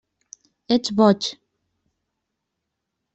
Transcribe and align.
Ets 0.75 0.89
boig. 1.01 1.21